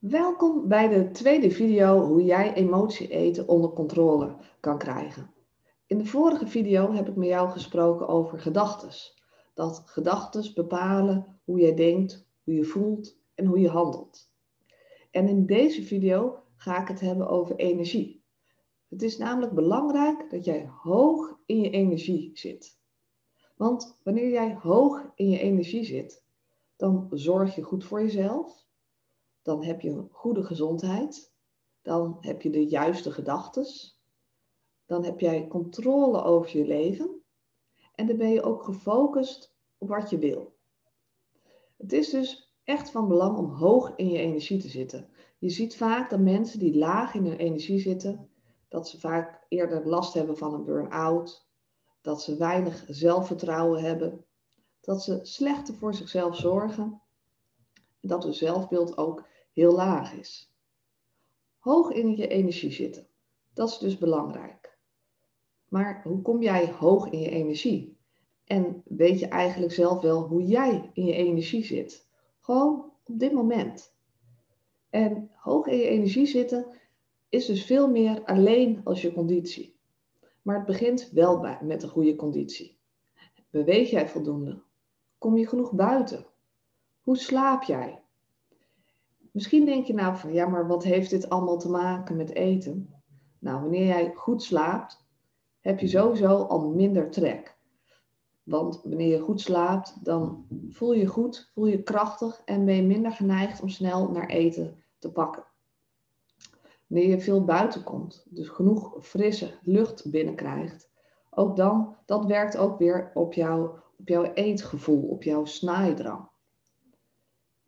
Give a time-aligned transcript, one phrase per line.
[0.00, 5.30] Welkom bij de tweede video hoe jij emotie eten onder controle kan krijgen.
[5.86, 9.22] In de vorige video heb ik met jou gesproken over gedachtes.
[9.54, 14.32] Dat gedachtes bepalen hoe jij denkt, hoe je voelt en hoe je handelt.
[15.10, 18.24] En in deze video ga ik het hebben over energie.
[18.88, 22.78] Het is namelijk belangrijk dat jij hoog in je energie zit.
[23.56, 26.24] Want wanneer jij hoog in je energie zit,
[26.76, 28.68] dan zorg je goed voor jezelf
[29.42, 31.32] dan heb je goede gezondheid,
[31.82, 33.66] dan heb je de juiste gedachten,
[34.86, 37.22] dan heb jij controle over je leven
[37.94, 40.56] en dan ben je ook gefocust op wat je wil.
[41.76, 45.08] Het is dus echt van belang om hoog in je energie te zitten.
[45.38, 48.30] Je ziet vaak dat mensen die laag in hun energie zitten,
[48.68, 51.48] dat ze vaak eerder last hebben van een burn-out,
[52.00, 54.24] dat ze weinig zelfvertrouwen hebben,
[54.80, 57.02] dat ze slechter voor zichzelf zorgen,
[58.00, 60.52] dat hun zelfbeeld ook heel laag is.
[61.58, 63.06] Hoog in je energie zitten,
[63.54, 64.78] dat is dus belangrijk.
[65.68, 67.98] Maar hoe kom jij hoog in je energie?
[68.44, 72.08] En weet je eigenlijk zelf wel hoe jij in je energie zit?
[72.40, 73.94] Gewoon op dit moment.
[74.90, 76.66] En hoog in je energie zitten
[77.28, 79.78] is dus veel meer alleen als je conditie.
[80.42, 82.78] Maar het begint wel bij, met een goede conditie.
[83.50, 84.62] Beweeg jij voldoende?
[85.18, 86.26] Kom je genoeg buiten?
[87.00, 88.02] Hoe slaap jij?
[89.32, 92.94] Misschien denk je nou van ja, maar wat heeft dit allemaal te maken met eten?
[93.38, 95.06] Nou, wanneer jij goed slaapt,
[95.60, 97.58] heb je sowieso al minder trek.
[98.42, 102.82] Want wanneer je goed slaapt, dan voel je goed, voel je krachtig en ben je
[102.82, 105.44] minder geneigd om snel naar eten te pakken.
[106.86, 110.90] Wanneer je veel buiten komt, dus genoeg frisse lucht binnenkrijgt,
[111.30, 116.28] ook dan, dat werkt ook weer op, jou, op jouw eetgevoel, op jouw snaaidrang.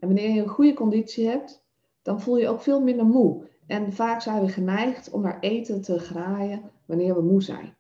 [0.03, 1.65] En wanneer je een goede conditie hebt,
[2.03, 3.49] dan voel je ook veel minder moe.
[3.67, 7.77] En vaak zijn we geneigd om naar eten te graaien wanneer we moe zijn.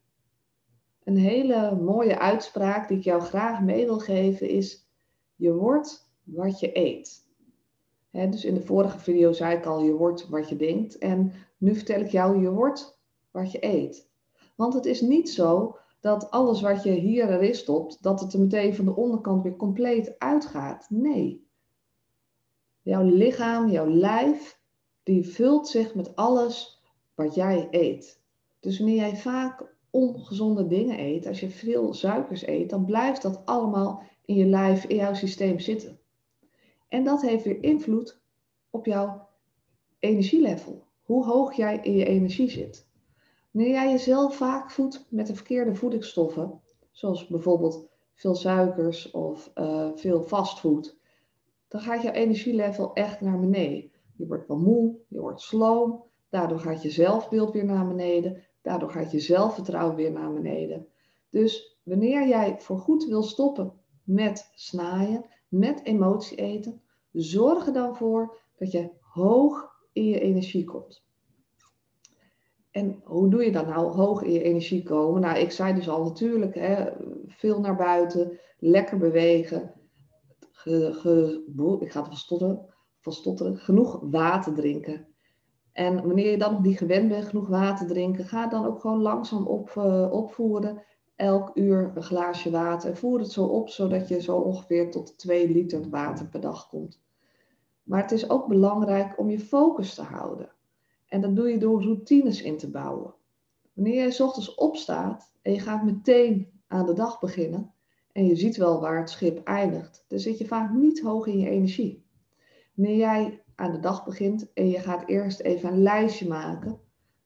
[1.04, 4.86] Een hele mooie uitspraak die ik jou graag mee wil geven is:
[5.36, 7.28] je wordt wat je eet.
[8.10, 10.98] dus in de vorige video zei ik al: je wordt wat je denkt.
[10.98, 13.00] En nu vertel ik jou: je wordt
[13.30, 14.10] wat je eet.
[14.56, 18.40] Want het is niet zo dat alles wat je hier erin stopt, dat het er
[18.40, 20.86] meteen van de onderkant weer compleet uitgaat.
[20.90, 21.50] Nee.
[22.82, 24.60] Jouw lichaam, jouw lijf,
[25.02, 26.82] die vult zich met alles
[27.14, 28.20] wat jij eet.
[28.60, 33.42] Dus wanneer jij vaak ongezonde dingen eet, als je veel suikers eet, dan blijft dat
[33.44, 35.98] allemaal in je lijf, in jouw systeem zitten.
[36.88, 38.20] En dat heeft weer invloed
[38.70, 39.28] op jouw
[39.98, 40.84] energielevel.
[41.02, 42.86] Hoe hoog jij in je energie zit.
[43.50, 46.60] Wanneer jij jezelf vaak voedt met de verkeerde voedingsstoffen,
[46.90, 50.98] zoals bijvoorbeeld veel suikers of uh, veel fastfood,
[51.72, 53.90] dan gaat jouw energielevel echt naar beneden.
[54.16, 58.90] Je wordt wel moe, je wordt sloom, daardoor gaat je zelfbeeld weer naar beneden, daardoor
[58.90, 60.86] gaat je zelfvertrouwen weer naar beneden.
[61.30, 63.72] Dus wanneer jij voorgoed wil stoppen
[64.04, 66.80] met snaaien, met emotie eten,
[67.12, 71.04] zorg er dan voor dat je hoog in je energie komt.
[72.70, 75.20] En hoe doe je dat nou, hoog in je energie komen?
[75.20, 76.90] Nou, ik zei dus al natuurlijk, hè,
[77.26, 79.74] veel naar buiten, lekker bewegen,
[80.64, 82.66] ik ga het van stotteren,
[83.00, 85.06] van stotteren, genoeg water drinken.
[85.72, 89.46] En wanneer je dan niet gewend bent genoeg water drinken, ga dan ook gewoon langzaam
[89.46, 90.82] op, uh, opvoeren.
[91.16, 92.90] Elk uur een glaasje water.
[92.90, 96.68] En voer het zo op, zodat je zo ongeveer tot 2 liter water per dag
[96.68, 97.02] komt.
[97.82, 100.52] Maar het is ook belangrijk om je focus te houden.
[101.06, 103.14] En dat doe je door routines in te bouwen.
[103.72, 107.72] Wanneer je s ochtends opstaat en je gaat meteen aan de dag beginnen,
[108.12, 111.38] en je ziet wel waar het schip eindigt, dan zit je vaak niet hoog in
[111.38, 112.04] je energie.
[112.74, 116.80] Wanneer jij aan de dag begint en je gaat eerst even een lijstje maken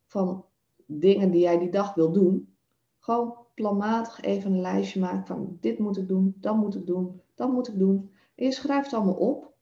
[0.07, 0.45] van
[0.87, 2.57] dingen die jij die dag wil doen,
[2.99, 7.21] gewoon planmatig even een lijstje maken van dit moet ik doen, dat moet ik doen,
[7.35, 8.11] dat moet ik doen.
[8.35, 9.53] En je schrijft het allemaal op,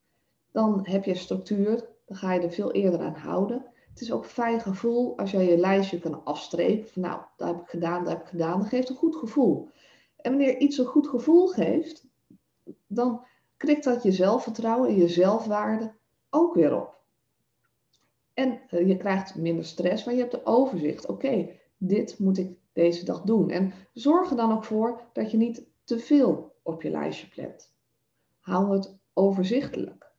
[0.50, 3.64] dan heb je structuur, dan ga je er veel eerder aan houden.
[3.90, 6.88] Het is ook fijn gevoel als jij je lijstje kan afstrepen.
[6.88, 8.58] Van nou, dat heb ik gedaan, dat heb ik gedaan.
[8.58, 9.68] Dat geeft een goed gevoel.
[10.24, 12.06] En wanneer iets een goed gevoel geeft,
[12.86, 13.24] dan
[13.56, 15.94] krikt dat je zelfvertrouwen en je zelfwaarde
[16.30, 17.00] ook weer op.
[18.34, 21.06] En eh, je krijgt minder stress, maar je hebt de overzicht.
[21.06, 23.50] Oké, dit moet ik deze dag doen.
[23.50, 27.74] En zorg er dan ook voor dat je niet te veel op je lijstje plant.
[28.40, 30.12] Hou het overzichtelijk.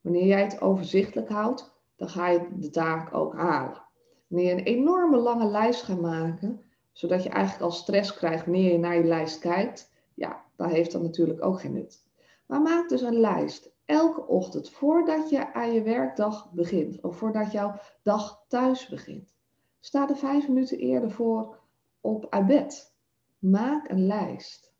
[0.00, 3.82] Wanneer jij het overzichtelijk houdt, dan ga je de taak ook halen.
[4.26, 6.60] Wanneer je een enorme lange lijst gaat maken,
[6.92, 9.92] zodat je eigenlijk al stress krijgt wanneer je naar je lijst kijkt.
[10.14, 12.10] Ja, daar heeft dat natuurlijk ook geen nut.
[12.46, 13.70] Maar maak dus een lijst.
[13.84, 19.34] elke ochtend, voordat je aan je werkdag begint, of voordat jouw dag thuis begint,
[19.80, 21.58] sta er vijf minuten eerder voor
[22.00, 22.94] op uit bed.
[23.38, 24.72] Maak een lijst.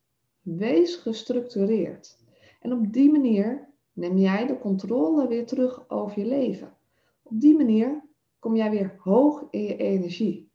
[0.43, 2.19] Wees gestructureerd.
[2.61, 6.77] En op die manier neem jij de controle weer terug over je leven.
[7.23, 8.05] Op die manier
[8.39, 10.52] kom jij weer hoog in je energie.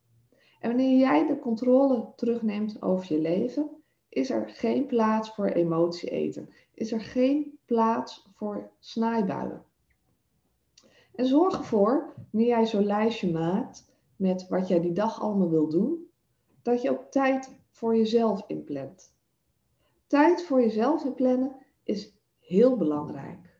[0.59, 3.69] En wanneer jij de controle terugneemt over je leven,
[4.09, 6.49] is er geen plaats voor emotie eten.
[6.73, 9.63] Is er geen plaats voor snaaibuien.
[11.15, 15.69] En zorg ervoor, wanneer jij zo'n lijstje maakt met wat jij die dag allemaal wil
[15.69, 16.09] doen,
[16.61, 19.15] dat je ook tijd voor jezelf inplant.
[20.07, 23.59] Tijd voor jezelf inplannen is heel belangrijk.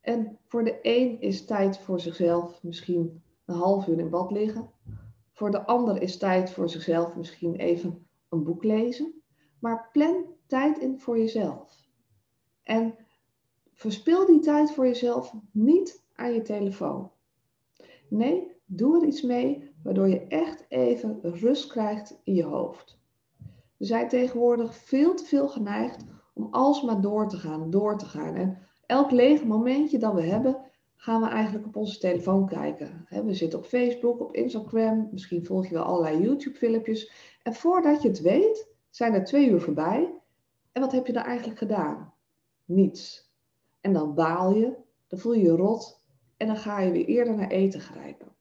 [0.00, 4.70] En voor de een is tijd voor zichzelf misschien een half uur in bad liggen.
[5.38, 9.22] Voor de ander is tijd voor zichzelf misschien even een boek lezen.
[9.58, 11.88] Maar plan tijd in voor jezelf.
[12.62, 12.94] En
[13.72, 17.10] verspil die tijd voor jezelf niet aan je telefoon.
[18.08, 23.00] Nee, doe er iets mee waardoor je echt even rust krijgt in je hoofd.
[23.76, 28.34] We zijn tegenwoordig veel te veel geneigd om alsmaar door te gaan, door te gaan.
[28.34, 30.60] En elk leeg momentje dat we hebben,
[31.00, 33.06] gaan we eigenlijk op onze telefoon kijken.
[33.08, 37.12] We zitten op Facebook, op Instagram, misschien volg je wel allerlei YouTube-filmpjes.
[37.42, 40.14] En voordat je het weet, zijn er twee uur voorbij.
[40.72, 42.14] En wat heb je dan eigenlijk gedaan?
[42.64, 43.32] Niets.
[43.80, 46.04] En dan baal je, dan voel je je rot
[46.36, 48.36] en dan ga je weer eerder naar eten grijpen.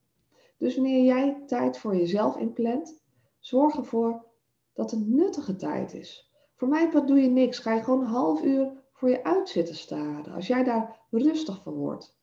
[0.57, 3.03] Dus wanneer jij tijd voor jezelf inplant,
[3.39, 4.25] zorg ervoor
[4.73, 6.31] dat het nuttige tijd is.
[6.55, 7.59] Voor mij doe je niks.
[7.59, 10.33] Ga je gewoon een half uur voor je uit zitten staren.
[10.33, 12.16] Als jij daar rustig van wordt.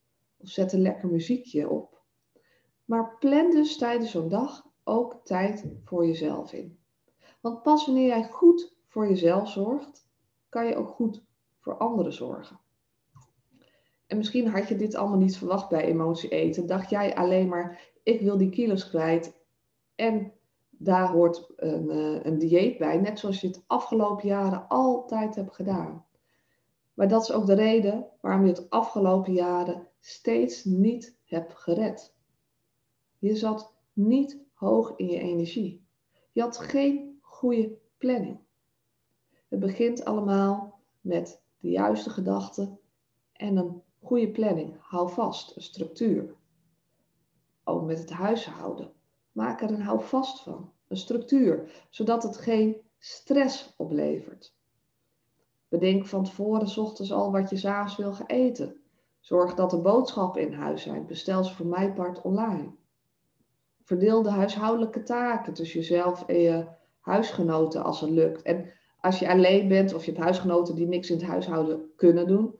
[0.44, 2.02] Of zet een lekker muziekje op.
[2.84, 6.78] Maar plan dus tijdens zo'n dag ook tijd voor jezelf in.
[7.40, 10.08] Want pas wanneer jij goed voor jezelf zorgt,
[10.48, 11.24] kan je ook goed
[11.60, 12.60] voor anderen zorgen.
[14.06, 16.66] En misschien had je dit allemaal niet verwacht bij emotie eten.
[16.66, 19.36] Dacht jij alleen maar, ik wil die kilo's kwijt.
[19.94, 20.32] En
[20.70, 25.54] daar hoort een, eh, een dieet bij, net zoals je het afgelopen jaren altijd hebt
[25.54, 26.06] gedaan.
[26.94, 32.14] Maar dat is ook de reden waarom je het afgelopen jaren steeds niet hebt gered.
[33.18, 35.86] Je zat niet hoog in je energie.
[36.32, 38.38] Je had geen goede planning.
[39.48, 42.78] Het begint allemaal met de juiste gedachten
[43.32, 44.76] en een goede planning.
[44.80, 46.34] Hou vast, een structuur.
[47.64, 48.92] Ook met het huishouden.
[49.32, 54.53] Maak er een houvast van, een structuur, zodat het geen stress oplevert.
[55.80, 58.76] Bedenk van tevoren s ochtends al wat je s'avonds wil gaan eten.
[59.20, 61.06] Zorg dat er boodschappen in huis zijn.
[61.06, 62.74] Bestel ze voor mij part online.
[63.82, 66.66] Verdeel de huishoudelijke taken tussen jezelf en je
[67.00, 68.42] huisgenoten als het lukt.
[68.42, 72.26] En als je alleen bent of je hebt huisgenoten die niks in het huishouden kunnen
[72.26, 72.58] doen,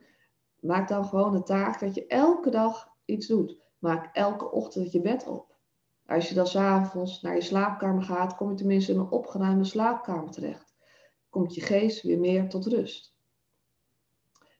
[0.59, 3.57] maak dan gewoon de taak dat je elke dag iets doet.
[3.79, 5.55] Maak elke ochtend je bed op.
[6.07, 10.31] Als je dan s'avonds naar je slaapkamer gaat, kom je tenminste in een opgeruimde slaapkamer
[10.31, 10.64] terecht.
[11.35, 13.15] Komt je geest weer meer tot rust.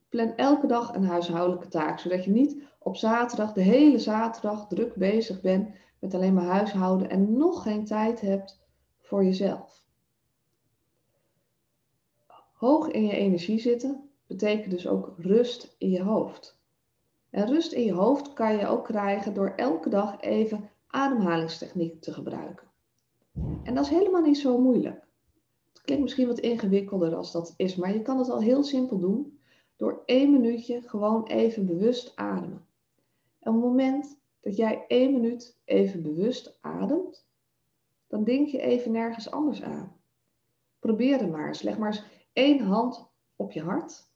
[0.09, 4.95] Plan elke dag een huishoudelijke taak, zodat je niet op zaterdag, de hele zaterdag, druk
[4.95, 8.59] bezig bent met alleen maar huishouden en nog geen tijd hebt
[8.99, 9.83] voor jezelf.
[12.53, 16.59] Hoog in je energie zitten betekent dus ook rust in je hoofd.
[17.29, 22.13] En rust in je hoofd kan je ook krijgen door elke dag even ademhalingstechniek te
[22.13, 22.67] gebruiken.
[23.63, 25.04] En dat is helemaal niet zo moeilijk.
[25.85, 29.39] Klinkt misschien wat ingewikkelder als dat is, maar je kan het al heel simpel doen
[29.75, 32.65] door één minuutje gewoon even bewust ademen.
[33.39, 37.27] En op het moment dat jij één minuut even bewust ademt,
[38.07, 39.95] dan denk je even nergens anders aan.
[40.79, 41.61] Probeer het maar eens.
[41.61, 44.09] Leg maar eens één hand op je hart.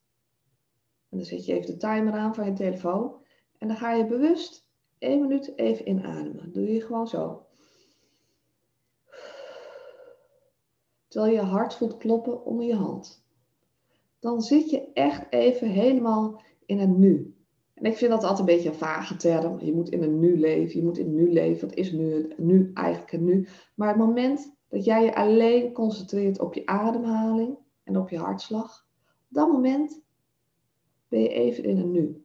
[1.09, 3.15] En dan zet je even de timer aan van je telefoon.
[3.57, 6.51] En dan ga je bewust één minuut even inademen.
[6.51, 7.45] Doe je gewoon zo.
[11.09, 13.23] Terwijl je hart voelt kloppen onder je hand.
[14.19, 17.33] Dan zit je echt even helemaal in het nu.
[17.73, 19.59] En ik vind dat altijd een beetje een vage term.
[19.59, 20.79] Je moet in het nu leven.
[20.79, 21.67] Je moet in het nu leven.
[21.67, 23.47] Wat is nu, nu eigenlijk het nu?
[23.75, 28.87] Maar het moment dat jij je alleen concentreert op je ademhaling en op je hartslag.
[29.29, 30.01] Op dat moment
[31.07, 32.23] ben je even in het nu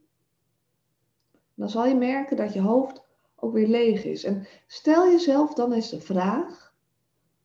[1.55, 3.03] dan zal je merken dat je hoofd
[3.37, 4.25] ook weer leeg is.
[4.25, 6.75] En stel jezelf dan eens de vraag: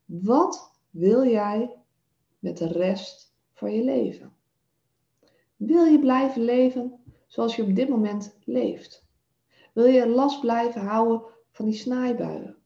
[0.06, 1.76] wat wil jij
[2.40, 4.34] met de rest van je leven?
[5.56, 9.08] Wil je blijven leven zoals je op dit moment leeft?
[9.74, 12.58] Wil je last blijven houden van die snaaibuien?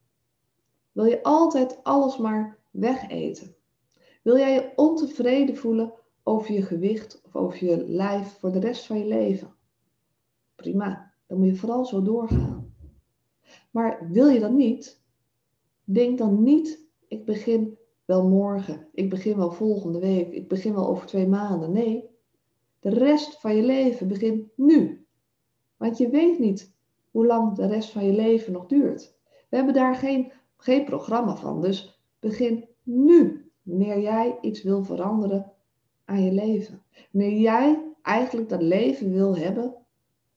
[0.91, 3.55] Wil je altijd alles maar wegeten?
[4.21, 8.85] Wil jij je ontevreden voelen over je gewicht of over je lijf voor de rest
[8.85, 9.55] van je leven?
[10.55, 12.75] Prima, dan moet je vooral zo doorgaan.
[13.71, 15.01] Maar wil je dat niet?
[15.83, 20.87] Denk dan niet, ik begin wel morgen, ik begin wel volgende week, ik begin wel
[20.87, 21.71] over twee maanden.
[21.71, 22.09] Nee,
[22.79, 25.05] de rest van je leven begint nu.
[25.77, 26.73] Want je weet niet
[27.11, 29.15] hoe lang de rest van je leven nog duurt.
[29.49, 33.47] We hebben daar geen, geen programma van, dus begin nu.
[33.61, 35.51] Wanneer jij iets wil veranderen
[36.05, 36.83] aan je leven.
[37.11, 39.75] Wanneer jij eigenlijk dat leven wil hebben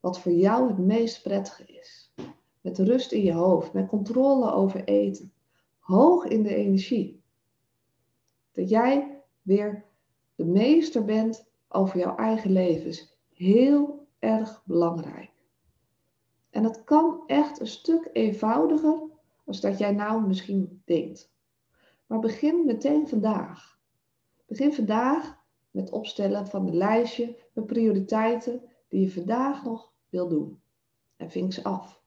[0.00, 2.12] wat voor jou het meest prettige is.
[2.60, 5.32] Met rust in je hoofd, met controle over eten.
[5.78, 7.15] Hoog in de energie.
[8.56, 9.84] Dat jij weer
[10.34, 15.30] de meester bent over jouw eigen leven is heel erg belangrijk.
[16.50, 19.02] En dat kan echt een stuk eenvoudiger
[19.44, 21.32] als dat jij nou misschien denkt.
[22.06, 23.78] Maar begin meteen vandaag.
[24.46, 25.38] Begin vandaag
[25.70, 30.60] met opstellen van een lijstje met prioriteiten die je vandaag nog wil doen.
[31.16, 32.02] En vink ze af.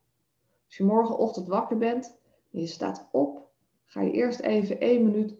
[0.65, 2.18] Als je morgenochtend wakker bent
[2.51, 3.50] en je staat op,
[3.86, 5.38] ga je eerst even één minuut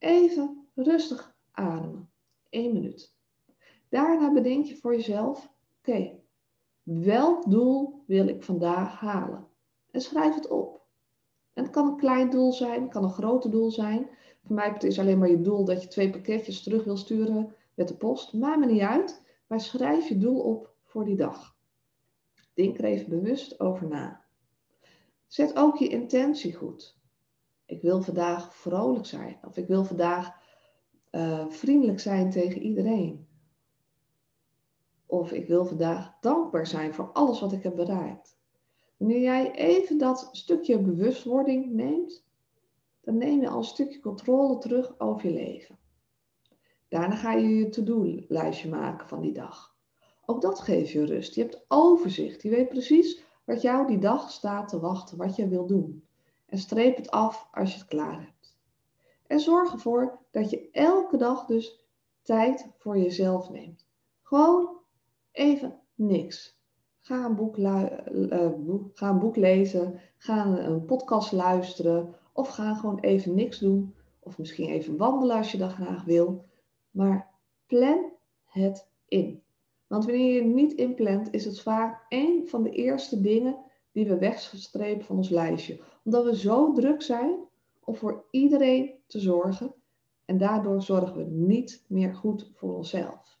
[0.00, 2.10] even rustig ademen.
[2.50, 3.14] Eén minuut.
[3.88, 6.18] Daarna bedenk je voor jezelf, oké,
[6.82, 9.46] welk doel wil ik vandaag halen?
[9.90, 10.80] En schrijf het op.
[11.52, 14.08] En het kan een klein doel zijn, het kan een groot doel zijn.
[14.44, 17.88] Voor mij is alleen maar je doel dat je twee pakketjes terug wil sturen met
[17.88, 18.32] de post.
[18.32, 21.56] Maakt me niet uit, maar schrijf je doel op voor die dag.
[22.54, 24.24] Denk er even bewust over na.
[25.26, 26.99] Zet ook je intentie goed.
[27.70, 29.38] Ik wil vandaag vrolijk zijn.
[29.46, 30.36] Of ik wil vandaag
[31.10, 33.26] uh, vriendelijk zijn tegen iedereen.
[35.06, 38.38] Of ik wil vandaag dankbaar zijn voor alles wat ik heb bereikt.
[38.96, 42.26] Wanneer jij even dat stukje bewustwording neemt,
[43.00, 45.78] dan neem je al een stukje controle terug over je leven.
[46.88, 49.76] Daarna ga je je to-do-lijstje maken van die dag.
[50.26, 51.34] Ook dat geeft je rust.
[51.34, 52.42] Je hebt overzicht.
[52.42, 56.04] Je weet precies wat jou die dag staat te wachten, wat je wil doen.
[56.50, 58.56] En streep het af als je het klaar hebt.
[59.26, 61.84] En zorg ervoor dat je elke dag dus
[62.22, 63.86] tijd voor jezelf neemt.
[64.22, 64.78] Gewoon
[65.32, 66.58] even niks.
[67.00, 67.86] Ga een boek, uh,
[68.92, 73.94] ga een boek lezen, ga een podcast luisteren of ga gewoon even niks doen.
[74.20, 76.44] Of misschien even wandelen als je dat graag wil.
[76.90, 77.30] Maar
[77.66, 78.12] plan
[78.44, 79.42] het in.
[79.86, 83.56] Want wanneer je niet inplant, is het vaak een van de eerste dingen
[83.92, 85.80] die we wegstrepen van ons lijstje.
[86.04, 87.36] Omdat we zo druk zijn
[87.84, 89.74] om voor iedereen te zorgen.
[90.24, 93.38] En daardoor zorgen we niet meer goed voor onszelf.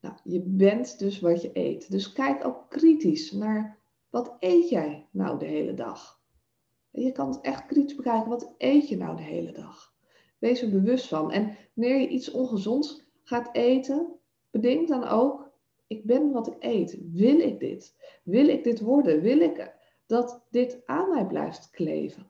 [0.00, 1.90] Nou, je bent dus wat je eet.
[1.90, 3.78] Dus kijk ook kritisch naar
[4.10, 6.20] wat eet jij nou de hele dag.
[6.90, 8.28] Je kan het echt kritisch bekijken.
[8.28, 9.94] Wat eet je nou de hele dag?
[10.38, 11.32] Wees er bewust van.
[11.32, 14.18] En wanneer je iets ongezonds gaat eten,
[14.50, 15.47] bedenk dan ook:
[15.88, 16.98] ik ben wat ik eet.
[17.12, 17.96] Wil ik dit?
[18.22, 19.20] Wil ik dit worden?
[19.20, 19.74] Wil ik
[20.06, 22.26] dat dit aan mij blijft kleven?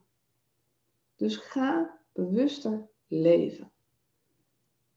[1.17, 3.71] Dus ga bewuster leven.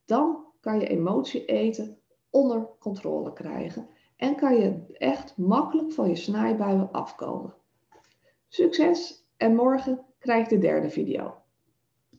[0.05, 1.99] Dan kan je emotie eten
[2.29, 7.53] onder controle krijgen en kan je echt makkelijk van je snijbuien afkomen.
[8.47, 11.40] Succes en morgen krijg je de derde video.